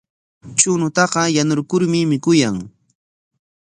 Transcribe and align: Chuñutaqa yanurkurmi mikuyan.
Chuñutaqa 0.57 1.21
yanurkurmi 1.35 1.99
mikuyan. 2.09 2.55